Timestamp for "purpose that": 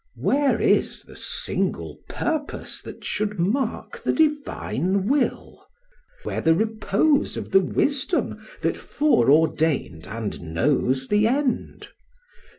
2.09-3.03